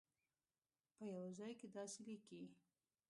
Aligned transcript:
په 0.95 1.03
یوه 1.13 1.29
ځای 1.39 1.53
کې 1.59 1.67
داسې 1.77 1.99
لیکي. 2.09 2.43